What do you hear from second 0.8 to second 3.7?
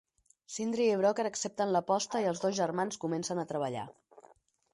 i Brokkr accepten l'aposta i els dos germans comencen a